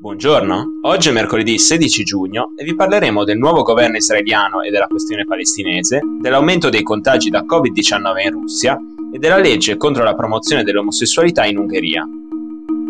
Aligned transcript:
Buongiorno, 0.00 0.78
oggi 0.82 1.08
è 1.08 1.12
mercoledì 1.12 1.58
16 1.58 2.04
giugno 2.04 2.52
e 2.54 2.62
vi 2.62 2.76
parleremo 2.76 3.24
del 3.24 3.36
nuovo 3.36 3.62
governo 3.62 3.96
israeliano 3.96 4.60
e 4.62 4.70
della 4.70 4.86
questione 4.86 5.24
palestinese, 5.24 5.98
dell'aumento 6.20 6.68
dei 6.68 6.84
contagi 6.84 7.30
da 7.30 7.42
Covid-19 7.42 8.24
in 8.24 8.30
Russia 8.30 8.78
e 9.12 9.18
della 9.18 9.38
legge 9.38 9.76
contro 9.76 10.04
la 10.04 10.14
promozione 10.14 10.62
dell'omosessualità 10.62 11.46
in 11.46 11.58
Ungheria. 11.58 12.06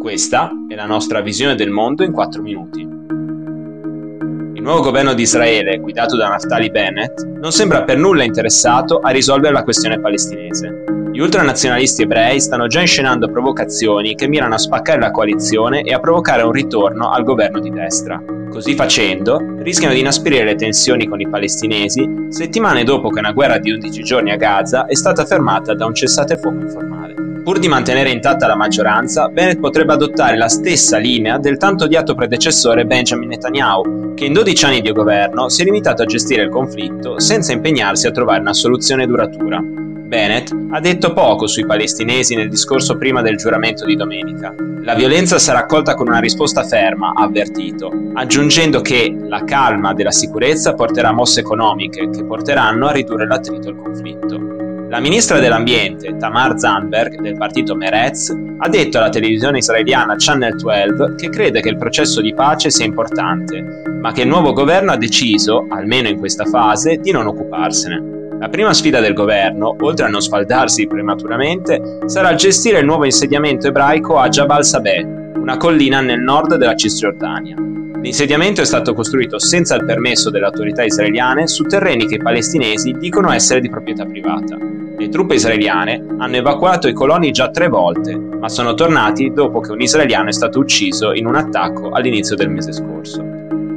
Questa 0.00 0.50
è 0.68 0.74
la 0.74 0.86
nostra 0.86 1.20
visione 1.20 1.54
del 1.54 1.70
mondo 1.70 2.02
in 2.02 2.10
4 2.10 2.42
minuti. 2.42 2.80
Il 2.80 4.62
nuovo 4.62 4.80
governo 4.80 5.14
di 5.14 5.22
Israele, 5.22 5.78
guidato 5.78 6.16
da 6.16 6.26
Naftali 6.26 6.72
Bennett, 6.72 7.22
non 7.38 7.52
sembra 7.52 7.84
per 7.84 7.98
nulla 7.98 8.24
interessato 8.24 8.98
a 8.98 9.10
risolvere 9.10 9.52
la 9.52 9.62
questione 9.62 10.00
palestinese. 10.00 10.95
Gli 11.16 11.20
ultranazionalisti 11.20 12.02
ebrei 12.02 12.38
stanno 12.38 12.66
già 12.66 12.82
inscenando 12.82 13.30
provocazioni 13.30 14.14
che 14.14 14.28
mirano 14.28 14.52
a 14.52 14.58
spaccare 14.58 15.00
la 15.00 15.10
coalizione 15.10 15.80
e 15.80 15.94
a 15.94 15.98
provocare 15.98 16.42
un 16.42 16.52
ritorno 16.52 17.10
al 17.10 17.24
governo 17.24 17.58
di 17.58 17.70
destra. 17.70 18.22
Così 18.50 18.74
facendo, 18.74 19.40
rischiano 19.60 19.94
di 19.94 20.00
inasprire 20.00 20.44
le 20.44 20.56
tensioni 20.56 21.06
con 21.06 21.18
i 21.18 21.26
palestinesi 21.26 22.26
settimane 22.28 22.84
dopo 22.84 23.08
che 23.08 23.20
una 23.20 23.32
guerra 23.32 23.56
di 23.56 23.70
11 23.70 24.02
giorni 24.02 24.30
a 24.30 24.36
Gaza 24.36 24.84
è 24.84 24.94
stata 24.94 25.24
fermata 25.24 25.72
da 25.72 25.86
un 25.86 25.94
cessate 25.94 26.36
fuoco 26.36 26.60
informale. 26.60 27.14
Pur 27.42 27.60
di 27.60 27.68
mantenere 27.68 28.10
intatta 28.10 28.46
la 28.46 28.54
maggioranza, 28.54 29.28
Bennett 29.28 29.58
potrebbe 29.58 29.94
adottare 29.94 30.36
la 30.36 30.50
stessa 30.50 30.98
linea 30.98 31.38
del 31.38 31.56
tanto 31.56 31.84
odiato 31.84 32.14
predecessore 32.14 32.84
Benjamin 32.84 33.28
Netanyahu, 33.28 34.12
che 34.12 34.26
in 34.26 34.34
12 34.34 34.64
anni 34.66 34.80
di 34.82 34.92
governo 34.92 35.48
si 35.48 35.62
è 35.62 35.64
limitato 35.64 36.02
a 36.02 36.06
gestire 36.06 36.42
il 36.42 36.50
conflitto 36.50 37.18
senza 37.20 37.54
impegnarsi 37.54 38.06
a 38.06 38.10
trovare 38.10 38.40
una 38.40 38.52
soluzione 38.52 39.06
duratura. 39.06 39.85
Bennett 40.06 40.54
ha 40.70 40.80
detto 40.80 41.12
poco 41.12 41.46
sui 41.46 41.66
palestinesi 41.66 42.36
nel 42.36 42.48
discorso 42.48 42.96
prima 42.96 43.22
del 43.22 43.36
giuramento 43.36 43.84
di 43.84 43.96
domenica. 43.96 44.54
La 44.82 44.94
violenza 44.94 45.38
sarà 45.38 45.58
accolta 45.58 45.94
con 45.94 46.06
una 46.06 46.20
risposta 46.20 46.62
ferma, 46.62 47.12
ha 47.14 47.24
avvertito, 47.24 47.90
aggiungendo 48.14 48.80
che 48.80 49.14
la 49.18 49.42
calma 49.44 49.94
della 49.94 50.12
sicurezza 50.12 50.74
porterà 50.74 51.10
mosse 51.10 51.40
economiche 51.40 52.08
che 52.08 52.24
porteranno 52.24 52.86
a 52.86 52.92
ridurre 52.92 53.26
l'attrito 53.26 53.68
il 53.68 53.76
conflitto. 53.76 54.54
La 54.88 55.00
ministra 55.00 55.40
dell'ambiente, 55.40 56.16
Tamar 56.16 56.56
Zandberg, 56.56 57.20
del 57.20 57.36
partito 57.36 57.74
Meretz, 57.74 58.32
ha 58.58 58.68
detto 58.68 58.98
alla 58.98 59.08
televisione 59.08 59.58
israeliana 59.58 60.14
Channel 60.16 60.54
12 60.54 61.16
che 61.16 61.28
crede 61.28 61.60
che 61.60 61.68
il 61.68 61.76
processo 61.76 62.20
di 62.20 62.32
pace 62.32 62.70
sia 62.70 62.86
importante, 62.86 63.82
ma 64.00 64.12
che 64.12 64.22
il 64.22 64.28
nuovo 64.28 64.52
governo 64.52 64.92
ha 64.92 64.96
deciso, 64.96 65.66
almeno 65.68 66.06
in 66.06 66.18
questa 66.18 66.44
fase, 66.44 66.98
di 66.98 67.10
non 67.10 67.26
occuparsene. 67.26 68.15
La 68.38 68.50
prima 68.50 68.74
sfida 68.74 69.00
del 69.00 69.14
governo, 69.14 69.74
oltre 69.80 70.04
a 70.04 70.08
non 70.08 70.20
sfaldarsi 70.20 70.86
prematuramente, 70.86 72.00
sarà 72.04 72.34
gestire 72.34 72.80
il 72.80 72.84
nuovo 72.84 73.06
insediamento 73.06 73.68
ebraico 73.68 74.18
a 74.18 74.28
Jabal 74.28 74.62
Sabeh, 74.62 75.32
una 75.36 75.56
collina 75.56 76.00
nel 76.02 76.20
nord 76.20 76.56
della 76.56 76.74
Cisgiordania. 76.74 77.56
L'insediamento 77.98 78.60
è 78.60 78.66
stato 78.66 78.92
costruito 78.92 79.38
senza 79.38 79.74
il 79.74 79.86
permesso 79.86 80.28
delle 80.28 80.44
autorità 80.44 80.84
israeliane 80.84 81.46
su 81.46 81.64
terreni 81.64 82.06
che 82.06 82.16
i 82.16 82.22
palestinesi 82.22 82.92
dicono 82.98 83.32
essere 83.32 83.60
di 83.60 83.70
proprietà 83.70 84.04
privata. 84.04 84.58
Le 84.98 85.08
truppe 85.08 85.34
israeliane 85.34 86.04
hanno 86.18 86.36
evacuato 86.36 86.88
i 86.88 86.92
coloni 86.92 87.30
già 87.30 87.50
tre 87.50 87.68
volte, 87.68 88.16
ma 88.16 88.50
sono 88.50 88.74
tornati 88.74 89.32
dopo 89.32 89.60
che 89.60 89.72
un 89.72 89.80
israeliano 89.80 90.28
è 90.28 90.32
stato 90.32 90.58
ucciso 90.58 91.14
in 91.14 91.26
un 91.26 91.36
attacco 91.36 91.90
all'inizio 91.90 92.36
del 92.36 92.50
mese 92.50 92.72
scorso. 92.72 93.35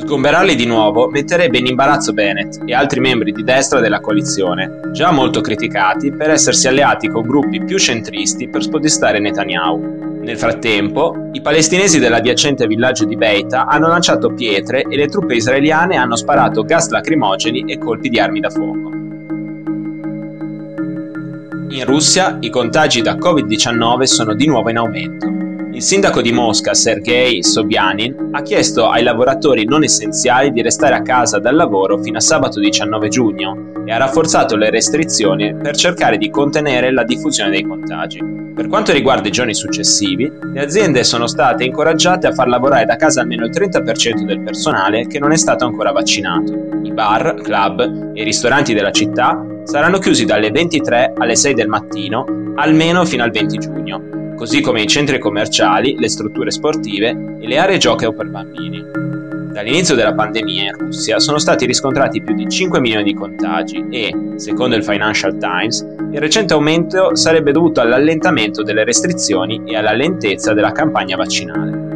Sgomberarli 0.00 0.54
di 0.54 0.64
nuovo 0.64 1.08
metterebbe 1.08 1.58
in 1.58 1.66
imbarazzo 1.66 2.14
Bennett 2.14 2.62
e 2.64 2.72
altri 2.72 3.00
membri 3.00 3.32
di 3.32 3.44
destra 3.44 3.80
della 3.80 4.00
coalizione, 4.00 4.80
già 4.92 5.12
molto 5.12 5.42
criticati 5.42 6.10
per 6.10 6.30
essersi 6.30 6.66
alleati 6.68 7.06
con 7.08 7.26
gruppi 7.26 7.62
più 7.62 7.76
centristi 7.76 8.48
per 8.48 8.62
spodestare 8.62 9.20
Netanyahu. 9.20 10.20
Nel 10.22 10.38
frattempo, 10.38 11.28
i 11.32 11.42
palestinesi 11.42 11.98
dell'adiacente 11.98 12.66
villaggio 12.66 13.04
di 13.04 13.16
Beita 13.16 13.66
hanno 13.66 13.88
lanciato 13.88 14.32
pietre 14.32 14.82
e 14.82 14.96
le 14.96 15.06
truppe 15.06 15.34
israeliane 15.34 15.96
hanno 15.96 16.16
sparato 16.16 16.62
gas 16.62 16.88
lacrimogeni 16.88 17.64
e 17.70 17.76
colpi 17.76 18.08
di 18.08 18.18
armi 18.18 18.40
da 18.40 18.48
fuoco. 18.48 18.90
In 21.68 21.84
Russia 21.84 22.38
i 22.40 22.48
contagi 22.48 23.02
da 23.02 23.16
Covid-19 23.16 24.02
sono 24.04 24.34
di 24.34 24.46
nuovo 24.46 24.70
in 24.70 24.78
aumento. 24.78 25.39
Il 25.80 25.86
sindaco 25.86 26.20
di 26.20 26.30
Mosca, 26.30 26.74
Sergei 26.74 27.42
Sobyanin, 27.42 28.28
ha 28.32 28.42
chiesto 28.42 28.90
ai 28.90 29.02
lavoratori 29.02 29.64
non 29.64 29.82
essenziali 29.82 30.52
di 30.52 30.60
restare 30.60 30.94
a 30.94 31.00
casa 31.00 31.38
dal 31.38 31.54
lavoro 31.54 31.96
fino 32.02 32.18
a 32.18 32.20
sabato 32.20 32.60
19 32.60 33.08
giugno 33.08 33.72
e 33.86 33.90
ha 33.90 33.96
rafforzato 33.96 34.56
le 34.56 34.68
restrizioni 34.68 35.56
per 35.56 35.74
cercare 35.74 36.18
di 36.18 36.28
contenere 36.28 36.92
la 36.92 37.02
diffusione 37.02 37.48
dei 37.48 37.62
contagi. 37.62 38.22
Per 38.54 38.68
quanto 38.68 38.92
riguarda 38.92 39.28
i 39.28 39.32
giorni 39.32 39.54
successivi, 39.54 40.30
le 40.52 40.60
aziende 40.60 41.02
sono 41.02 41.26
state 41.26 41.64
incoraggiate 41.64 42.26
a 42.26 42.32
far 42.32 42.48
lavorare 42.48 42.84
da 42.84 42.96
casa 42.96 43.22
almeno 43.22 43.46
il 43.46 43.50
30% 43.50 44.24
del 44.26 44.42
personale 44.42 45.06
che 45.06 45.18
non 45.18 45.32
è 45.32 45.36
stato 45.38 45.64
ancora 45.64 45.92
vaccinato. 45.92 46.52
I 46.82 46.92
bar, 46.92 47.36
club 47.36 48.10
e 48.12 48.22
ristoranti 48.22 48.74
della 48.74 48.92
città 48.92 49.42
saranno 49.64 49.98
chiusi 49.98 50.26
dalle 50.26 50.50
23 50.50 51.14
alle 51.16 51.36
6 51.36 51.54
del 51.54 51.68
mattino 51.68 52.39
almeno 52.56 53.04
fino 53.04 53.22
al 53.22 53.30
20 53.30 53.58
giugno 53.58 54.10
così 54.40 54.62
come 54.62 54.80
i 54.80 54.86
centri 54.86 55.18
commerciali, 55.18 55.96
le 55.98 56.08
strutture 56.08 56.50
sportive 56.50 57.36
e 57.40 57.46
le 57.46 57.58
aree 57.58 57.76
gioco 57.76 58.10
per 58.14 58.30
bambini. 58.30 58.82
Dall'inizio 59.52 59.94
della 59.94 60.14
pandemia 60.14 60.62
in 60.62 60.78
Russia 60.78 61.18
sono 61.18 61.36
stati 61.36 61.66
riscontrati 61.66 62.22
più 62.22 62.34
di 62.34 62.48
5 62.48 62.80
milioni 62.80 63.02
di 63.04 63.12
contagi 63.12 63.84
e, 63.90 64.32
secondo 64.36 64.76
il 64.76 64.82
Financial 64.82 65.36
Times, 65.36 65.86
il 66.10 66.18
recente 66.18 66.54
aumento 66.54 67.14
sarebbe 67.16 67.52
dovuto 67.52 67.82
all'allentamento 67.82 68.62
delle 68.62 68.82
restrizioni 68.82 69.60
e 69.66 69.76
alla 69.76 69.92
lentezza 69.92 70.54
della 70.54 70.72
campagna 70.72 71.16
vaccinale. 71.16 71.88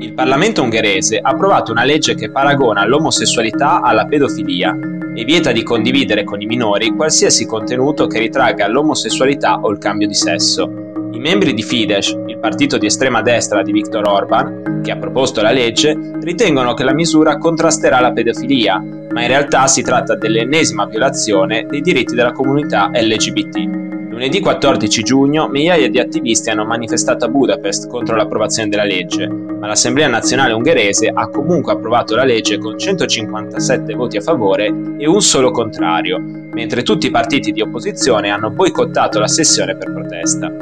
Il 0.00 0.12
Parlamento 0.12 0.62
ungherese 0.62 1.16
ha 1.16 1.30
approvato 1.30 1.72
una 1.72 1.84
legge 1.84 2.14
che 2.14 2.30
paragona 2.30 2.84
l'omosessualità 2.84 3.80
alla 3.80 4.04
pedofilia 4.04 4.76
e 5.14 5.24
vieta 5.24 5.52
di 5.52 5.62
condividere 5.62 6.24
con 6.24 6.40
i 6.40 6.46
minori 6.46 6.90
qualsiasi 6.90 7.46
contenuto 7.46 8.06
che 8.06 8.18
ritragga 8.18 8.68
l'omosessualità 8.68 9.60
o 9.60 9.70
il 9.70 9.78
cambio 9.78 10.06
di 10.06 10.14
sesso. 10.14 10.70
I 11.12 11.18
membri 11.18 11.52
di 11.52 11.62
Fidesz, 11.62 12.16
il 12.26 12.38
partito 12.38 12.78
di 12.78 12.86
estrema 12.86 13.20
destra 13.20 13.62
di 13.62 13.72
Viktor 13.72 14.08
Orban, 14.08 14.80
che 14.82 14.90
ha 14.90 14.96
proposto 14.96 15.42
la 15.42 15.52
legge, 15.52 15.96
ritengono 16.22 16.74
che 16.74 16.84
la 16.84 16.94
misura 16.94 17.36
contrasterà 17.36 18.00
la 18.00 18.12
pedofilia, 18.12 18.78
ma 18.78 19.22
in 19.22 19.28
realtà 19.28 19.66
si 19.66 19.82
tratta 19.82 20.16
dell'ennesima 20.16 20.86
violazione 20.86 21.66
dei 21.68 21.82
diritti 21.82 22.14
della 22.14 22.32
comunità 22.32 22.90
LGBT. 22.92 23.81
Lunedì 24.12 24.40
14 24.40 25.02
giugno 25.02 25.48
migliaia 25.48 25.88
di 25.88 25.98
attivisti 25.98 26.50
hanno 26.50 26.66
manifestato 26.66 27.24
a 27.24 27.28
Budapest 27.28 27.88
contro 27.88 28.14
l'approvazione 28.14 28.68
della 28.68 28.84
legge, 28.84 29.26
ma 29.26 29.66
l'Assemblea 29.66 30.06
nazionale 30.06 30.52
ungherese 30.52 31.10
ha 31.12 31.30
comunque 31.30 31.72
approvato 31.72 32.14
la 32.14 32.24
legge 32.24 32.58
con 32.58 32.78
157 32.78 33.94
voti 33.94 34.18
a 34.18 34.20
favore 34.20 34.66
e 34.98 35.08
un 35.08 35.22
solo 35.22 35.50
contrario, 35.50 36.18
mentre 36.20 36.82
tutti 36.82 37.06
i 37.06 37.10
partiti 37.10 37.52
di 37.52 37.62
opposizione 37.62 38.28
hanno 38.28 38.50
boicottato 38.50 39.18
la 39.18 39.28
sessione 39.28 39.78
per 39.78 39.90
protesta. 39.90 40.52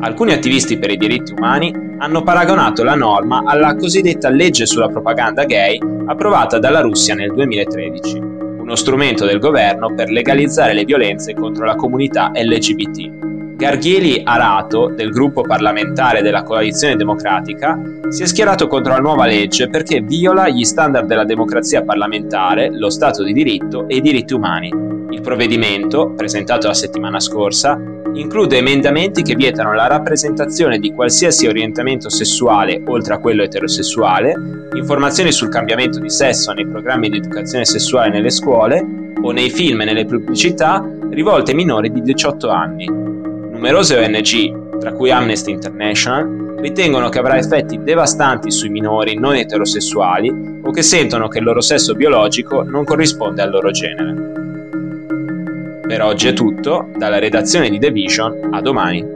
Alcuni 0.00 0.32
attivisti 0.32 0.78
per 0.78 0.90
i 0.90 0.96
diritti 0.96 1.34
umani 1.36 1.74
hanno 1.98 2.22
paragonato 2.22 2.84
la 2.84 2.94
norma 2.94 3.42
alla 3.44 3.76
cosiddetta 3.76 4.30
legge 4.30 4.64
sulla 4.64 4.88
propaganda 4.88 5.44
gay 5.44 5.78
approvata 6.06 6.58
dalla 6.58 6.80
Russia 6.80 7.14
nel 7.14 7.34
2013 7.34 8.23
uno 8.64 8.76
strumento 8.76 9.26
del 9.26 9.38
governo 9.38 9.94
per 9.94 10.08
legalizzare 10.08 10.72
le 10.72 10.84
violenze 10.84 11.34
contro 11.34 11.66
la 11.66 11.76
comunità 11.76 12.30
LGBT. 12.32 13.23
Gargieli 13.56 14.20
Arato, 14.24 14.92
del 14.94 15.10
gruppo 15.10 15.42
parlamentare 15.42 16.22
della 16.22 16.42
Coalizione 16.42 16.96
Democratica, 16.96 17.80
si 18.08 18.24
è 18.24 18.26
schierato 18.26 18.66
contro 18.66 18.92
la 18.92 18.98
nuova 18.98 19.26
legge 19.26 19.68
perché 19.68 20.00
viola 20.00 20.48
gli 20.48 20.64
standard 20.64 21.06
della 21.06 21.24
democrazia 21.24 21.84
parlamentare, 21.84 22.70
lo 22.72 22.90
Stato 22.90 23.22
di 23.22 23.32
diritto 23.32 23.86
e 23.88 23.96
i 23.96 24.00
diritti 24.00 24.34
umani. 24.34 24.68
Il 25.10 25.20
provvedimento, 25.20 26.12
presentato 26.16 26.66
la 26.66 26.74
settimana 26.74 27.20
scorsa, 27.20 27.80
include 28.14 28.58
emendamenti 28.58 29.22
che 29.22 29.36
vietano 29.36 29.72
la 29.72 29.86
rappresentazione 29.86 30.80
di 30.80 30.92
qualsiasi 30.92 31.46
orientamento 31.46 32.10
sessuale 32.10 32.82
oltre 32.86 33.14
a 33.14 33.18
quello 33.18 33.44
eterosessuale, 33.44 34.34
informazioni 34.74 35.30
sul 35.30 35.48
cambiamento 35.48 36.00
di 36.00 36.10
sesso 36.10 36.52
nei 36.52 36.66
programmi 36.66 37.08
di 37.08 37.18
educazione 37.18 37.64
sessuale 37.64 38.10
nelle 38.10 38.30
scuole 38.30 38.84
o 39.22 39.30
nei 39.30 39.50
film 39.50 39.80
e 39.82 39.84
nelle 39.84 40.06
pubblicità 40.06 40.84
rivolte 41.10 41.52
ai 41.52 41.56
minori 41.56 41.92
di 41.92 42.02
18 42.02 42.48
anni. 42.48 43.03
Numerose 43.64 43.96
ONG, 43.96 44.78
tra 44.78 44.92
cui 44.92 45.10
Amnesty 45.10 45.50
International, 45.50 46.56
ritengono 46.58 47.08
che 47.08 47.18
avrà 47.18 47.38
effetti 47.38 47.82
devastanti 47.82 48.50
sui 48.50 48.68
minori 48.68 49.18
non 49.18 49.36
eterosessuali 49.36 50.60
o 50.62 50.70
che 50.70 50.82
sentono 50.82 51.28
che 51.28 51.38
il 51.38 51.44
loro 51.44 51.62
sesso 51.62 51.94
biologico 51.94 52.62
non 52.62 52.84
corrisponde 52.84 53.40
al 53.40 53.48
loro 53.48 53.70
genere. 53.70 54.32
Per 55.80 56.02
oggi 56.02 56.28
è 56.28 56.34
tutto, 56.34 56.90
dalla 56.94 57.18
redazione 57.18 57.70
di 57.70 57.78
The 57.78 57.90
Vision, 57.90 58.50
a 58.52 58.60
domani. 58.60 59.13